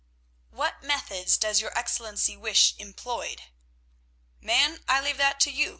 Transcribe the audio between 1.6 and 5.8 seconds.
your Excellency wish employed?" "Man, I leave that to you.